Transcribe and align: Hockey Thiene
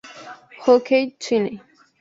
Hockey 0.63 1.13
Thiene 1.21 1.51